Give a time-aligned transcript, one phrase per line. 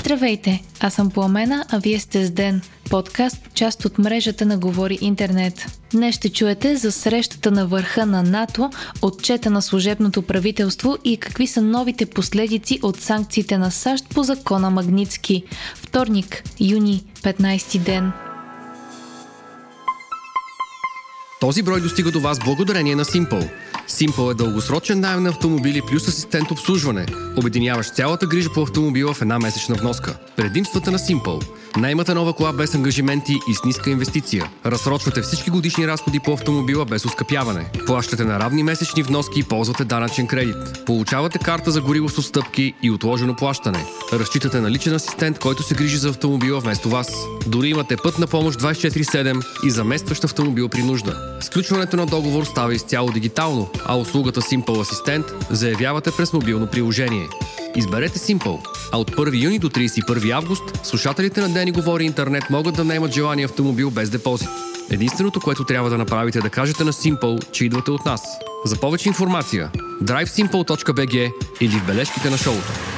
[0.00, 4.98] Здравейте, аз съм Пламена, а вие сте с Ден, подкаст, част от мрежата на Говори
[5.00, 5.78] Интернет.
[5.90, 8.70] Днес ще чуете за срещата на върха на НАТО,
[9.02, 14.70] отчета на служебното правителство и какви са новите последици от санкциите на САЩ по закона
[14.70, 15.44] Магницки.
[15.74, 18.12] Вторник, юни, 15 ден.
[21.40, 23.50] Този брой достига до вас благодарение на Simple–
[23.90, 27.06] Simple е дългосрочен найем на автомобили плюс асистент обслужване,
[27.36, 30.18] обединяващ цялата грижа по автомобила в една месечна вноска.
[30.36, 31.46] Предимствата на Simple.
[31.76, 34.50] Наймате нова кола без ангажименти и с ниска инвестиция.
[34.66, 37.70] Разсрочвате всички годишни разходи по автомобила без оскъпяване.
[37.86, 40.56] Плащате на равни месечни вноски и ползвате данъчен кредит.
[40.86, 43.84] Получавате карта за гориво с отстъпки и отложено плащане.
[44.12, 47.08] Разчитате на личен асистент, който се грижи за автомобила вместо вас.
[47.46, 51.38] Дори имате път на помощ 24-7 и заместващ автомобил при нужда.
[51.40, 57.28] Сключването на договор става изцяло дигитално, а услугата Simple Assistant заявявате през мобилно приложение.
[57.76, 58.58] Изберете Simple,
[58.92, 63.14] а от 1 юни до 31 август слушателите на Дени Говори Интернет могат да наемат
[63.14, 64.48] желания автомобил без депозит.
[64.90, 68.22] Единственото, което трябва да направите е да кажете на Simple, че идвате от нас.
[68.64, 69.70] За повече информация
[70.02, 72.89] drivesimple.bg или в бележките на шоуто.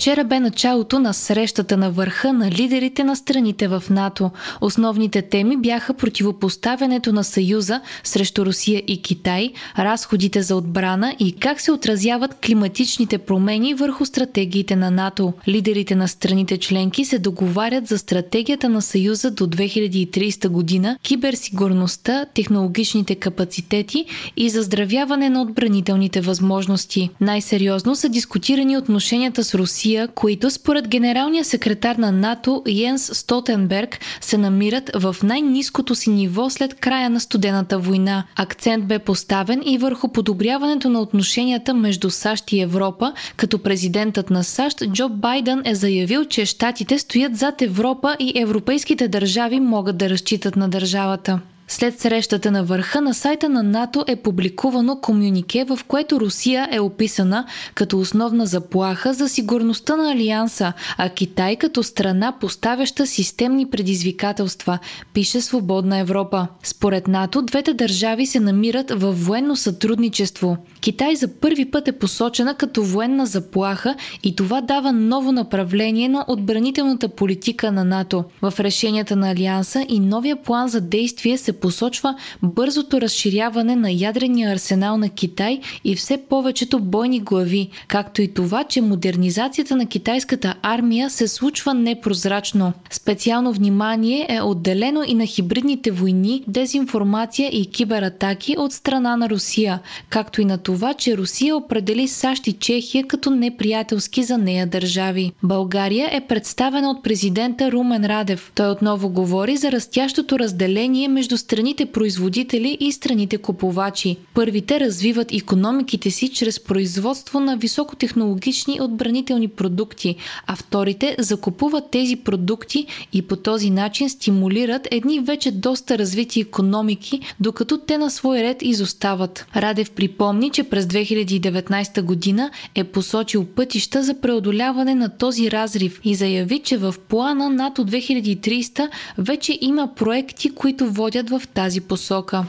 [0.00, 4.30] Вчера бе началото на срещата на върха на лидерите на страните в НАТО.
[4.60, 11.60] Основните теми бяха противопоставянето на Съюза срещу Русия и Китай, разходите за отбрана и как
[11.60, 15.32] се отразяват климатичните промени върху стратегиите на НАТО.
[15.48, 23.14] Лидерите на страните членки се договарят за стратегията на Съюза до 2030 година, киберсигурността, технологичните
[23.14, 24.04] капацитети
[24.36, 27.10] и заздравяване на отбранителните възможности.
[27.20, 33.98] Най-сериозно са дискутирани отношенията с Русия Русия, които според генералния секретар на НАТО Йенс Столтенберг
[34.20, 38.24] се намират в най-низкото си ниво след края на студената война.
[38.36, 44.44] Акцент бе поставен и върху подобряването на отношенията между САЩ и Европа, като президентът на
[44.44, 50.10] САЩ Джо Байден е заявил, че щатите стоят зад Европа и европейските държави могат да
[50.10, 51.40] разчитат на държавата.
[51.72, 56.80] След срещата на върха на сайта на НАТО е публикувано комюнике, в което Русия е
[56.80, 64.78] описана като основна заплаха за сигурността на Алианса, а Китай като страна поставяща системни предизвикателства,
[65.14, 66.46] пише Свободна Европа.
[66.62, 70.56] Според НАТО, двете държави се намират в военно сътрудничество.
[70.80, 76.24] Китай за първи път е посочена като военна заплаха и това дава ново направление на
[76.28, 78.24] отбранителната политика на НАТО.
[78.42, 84.52] В решенията на Алианса и новия план за действие се посочва бързото разширяване на ядрения
[84.52, 90.54] арсенал на Китай и все повечето бойни глави, както и това, че модернизацията на китайската
[90.62, 92.72] армия се случва непрозрачно.
[92.90, 99.80] Специално внимание е отделено и на хибридните войни, дезинформация и кибератаки от страна на Русия,
[100.08, 105.32] както и на това, че Русия определи САЩ и Чехия като неприятелски за нея държави.
[105.42, 108.52] България е представена от президента Румен Радев.
[108.54, 114.16] Той отново говори за растящото разделение между страните производители и страните купувачи.
[114.34, 120.16] Първите развиват економиките си чрез производство на високотехнологични отбранителни продукти,
[120.46, 127.20] а вторите закупуват тези продукти и по този начин стимулират едни вече доста развити економики,
[127.40, 129.46] докато те на свой ред изостават.
[129.56, 136.14] Радев припомни, че през 2019 година е посочил пътища за преодоляване на този разрив и
[136.14, 138.88] заяви, че в плана НАТО 2300
[139.18, 142.44] вече има проекти, които водят в тази посока.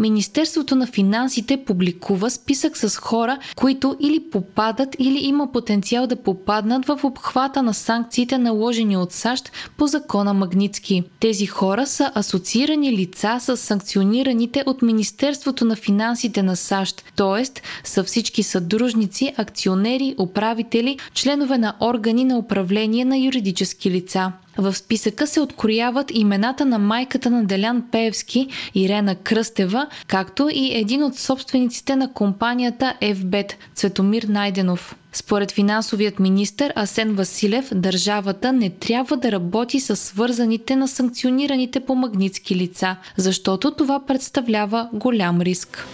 [0.00, 6.86] Министерството на финансите публикува списък с хора, които или попадат или има потенциал да попаднат
[6.86, 11.02] в обхвата на санкциите наложени от САЩ по закона Магницки.
[11.20, 17.44] Тези хора са асоциирани лица с санкционираните от Министерството на финансите на САЩ, т.е.
[17.84, 24.32] са всички съдружници, акционери, управители, членове на органи на управление на юридически лица.
[24.58, 31.02] В списъка се открояват имената на майката на Делян Пеевски, Ирена Кръстева, както и един
[31.02, 34.96] от собствениците на компанията FBET, Цветомир Найденов.
[35.12, 41.94] Според финансовият министр Асен Василев, държавата не трябва да работи с свързаните на санкционираните по
[41.94, 45.86] магнитски лица, защото това представлява голям риск.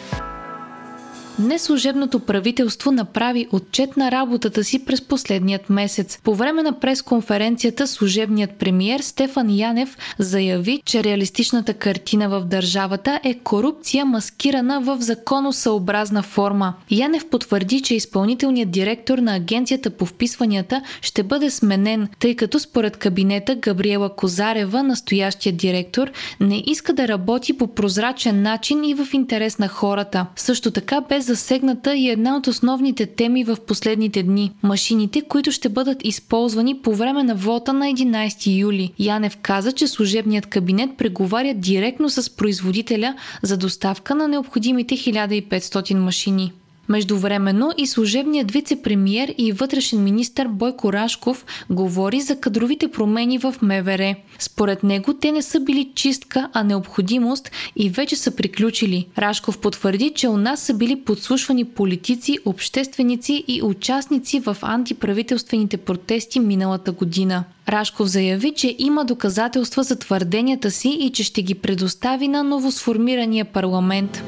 [1.39, 6.19] Днес служебното правителство направи отчет на работата си през последният месец.
[6.25, 13.35] По време на пресконференцията служебният премиер Стефан Янев заяви, че реалистичната картина в държавата е
[13.35, 16.75] корупция маскирана в законосъобразна форма.
[16.91, 22.97] Янев потвърди, че изпълнителният директор на Агенцията по вписванията ще бъде сменен, тъй като според
[22.97, 26.11] кабинета Габриела Козарева, настоящия директор,
[26.41, 30.27] не иска да работи по прозрачен начин и в интерес на хората.
[30.37, 35.69] Също така без засегната и една от основните теми в последните дни– машините, които ще
[35.69, 38.93] бъдат използвани по време на вота на 11 юли.
[38.99, 46.53] Янев каза, че служебният кабинет преговаря директно с производителя за доставка на необходимите 1500 машини.
[46.89, 54.15] Междувременно и служебният вице-премьер и вътрешен министр Бойко Рашков говори за кадровите промени в МВР.
[54.39, 59.07] Според него те не са били чистка, а необходимост и вече са приключили.
[59.19, 66.41] Рашков потвърди, че у нас са били подслушвани политици, общественици и участници в антиправителствените протести
[66.41, 67.45] миналата година.
[67.69, 73.45] Рашков заяви, че има доказателства за твърденията си и че ще ги предостави на новосформирания
[73.45, 74.23] парламент.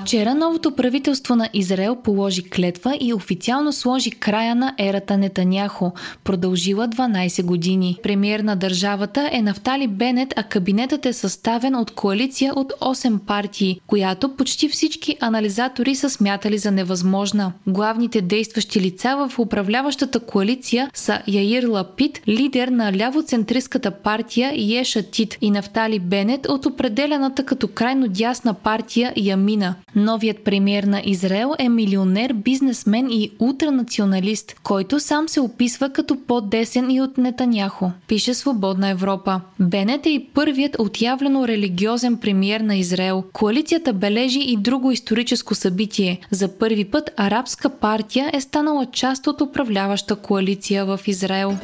[0.00, 5.92] Вчера новото правителство на Израел положи клетва и официално сложи края на ерата Нетаняхо,
[6.24, 7.98] продължила 12 години.
[8.02, 13.80] Премьер на държавата е Нафтали Бенет, а кабинетът е съставен от коалиция от 8 партии,
[13.86, 17.52] която почти всички анализатори са смятали за невъзможна.
[17.66, 25.38] Главните действащи лица в управляващата коалиция са Яир Лапит, лидер на лявоцентристската партия Еша Тит
[25.40, 29.74] и Нафтали Бенет от определената като крайно дясна партия Ямина.
[29.96, 36.90] Новият премьер на Израел е милионер, бизнесмен и ултранационалист, който сам се описва като по-десен
[36.90, 39.40] и от Нетаняхо, пише Свободна Европа.
[39.60, 43.24] Бенет е и първият отявлено религиозен премьер на Израел.
[43.32, 46.20] Коалицията бележи и друго историческо събитие.
[46.30, 51.56] За първи път арабска партия е станала част от управляваща коалиция в Израел.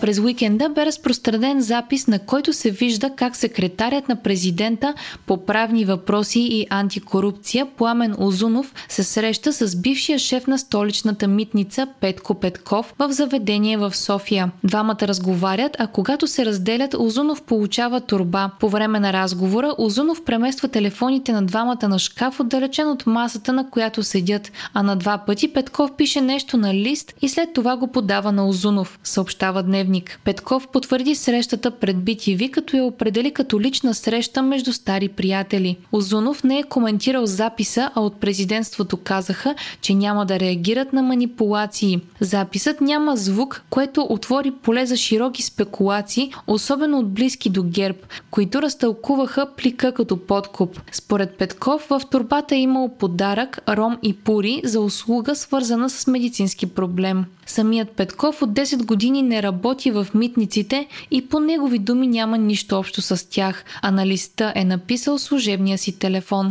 [0.00, 4.94] През уикенда бе разпространен запис, на който се вижда как секретарят на президента
[5.26, 11.86] по правни въпроси и антикорупция Пламен Озунов се среща с бившия шеф на столичната митница
[12.00, 14.50] Петко Петков в заведение в София.
[14.64, 18.50] Двамата разговарят, а когато се разделят, Озунов получава турба.
[18.60, 23.70] По време на разговора Озунов премества телефоните на двамата на шкаф, отдалечен от масата, на
[23.70, 27.86] която седят, а на два пъти Петков пише нещо на лист и след това го
[27.86, 30.20] подава на Озунов, съобщава дневник дневник.
[30.24, 35.76] Петков потвърди срещата пред BTV, като я определи като лична среща между стари приятели.
[35.92, 42.00] Озунов не е коментирал записа, а от президентството казаха, че няма да реагират на манипулации.
[42.20, 47.98] Записът няма звук, което отвори поле за широки спекулации, особено от близки до ГЕРБ,
[48.30, 50.80] които разтълкуваха плика като подкуп.
[50.92, 56.66] Според Петков в турбата е имал подарък, ром и пури за услуга, свързана с медицински
[56.66, 57.24] проблем.
[57.46, 62.78] Самият Петков от 10 години не работи в митниците и по негови думи няма нищо
[62.78, 66.48] общо с тях, а на листа е написал служебния си телефон.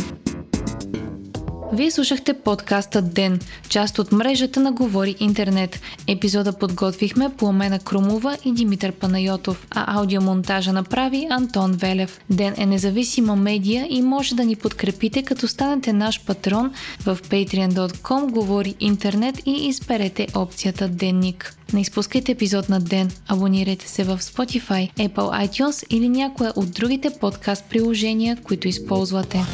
[1.74, 5.80] Вие слушахте подкаста Ден, част от мрежата на Говори Интернет.
[6.08, 12.19] Епизода подготвихме Пламена Крумова и Димитър Панайотов, а аудиомонтажа направи Антон Велев.
[12.30, 16.74] Ден е независима медия и може да ни подкрепите като станете наш патрон
[17.06, 21.56] в patreon.com Говори Интернет и изберете опцията Денник.
[21.74, 23.12] Не изпускайте епизод на ден.
[23.28, 29.46] Абонирайте се в Spotify, Apple iTunes или някое от другите подкаст приложения, които използвате.